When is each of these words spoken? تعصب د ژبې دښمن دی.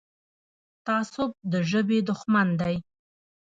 تعصب 0.85 1.31
د 1.51 1.53
ژبې 1.69 1.99
دښمن 2.09 2.47
دی. 2.61 2.75